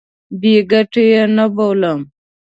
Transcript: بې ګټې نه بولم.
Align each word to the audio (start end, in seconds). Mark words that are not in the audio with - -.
بې 0.39 0.53
ګټې 0.71 1.05
نه 1.35 1.45
بولم. 1.55 1.99